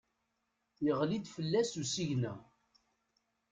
[0.85, 2.33] Yeɣli-d fell-as usigna.